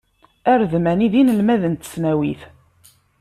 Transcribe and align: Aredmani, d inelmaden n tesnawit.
Aredmani, 0.51 1.07
d 1.11 1.13
inelmaden 1.19 1.73
n 1.75 1.79
tesnawit. 1.81 2.41